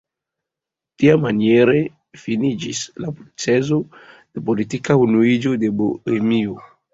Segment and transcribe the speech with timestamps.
[1.01, 1.75] Tiamaniere
[2.21, 6.59] finiĝis la proceso de politika unuiĝo de Bohemio.